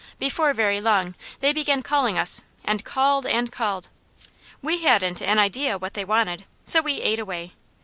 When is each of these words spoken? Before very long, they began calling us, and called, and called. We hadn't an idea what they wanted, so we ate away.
Before 0.17 0.51
very 0.55 0.81
long, 0.81 1.13
they 1.41 1.53
began 1.53 1.83
calling 1.83 2.17
us, 2.17 2.41
and 2.65 2.83
called, 2.83 3.27
and 3.27 3.51
called. 3.51 3.89
We 4.59 4.79
hadn't 4.79 5.21
an 5.21 5.37
idea 5.37 5.77
what 5.77 5.93
they 5.93 6.05
wanted, 6.05 6.45
so 6.65 6.81
we 6.81 7.01
ate 7.01 7.19
away. 7.19 7.53